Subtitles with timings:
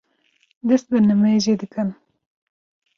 [0.67, 1.89] dest bi nimêjê dikin.